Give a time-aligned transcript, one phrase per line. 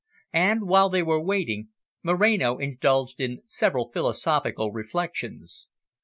[0.33, 1.69] And, while they were waiting,
[2.01, 5.67] Moreno indulged in several philosophical reflections.